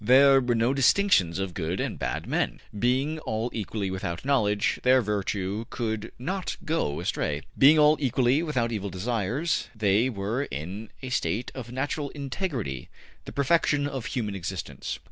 [0.03, 2.59] There were no distinctions of good and bad men.
[2.73, 7.43] Being all equally without knowledge, their virtue could not go astray.
[7.55, 12.89] Being all equally without evil desires, they were in a state of natural integrity,
[13.25, 14.97] the perfection of human existence.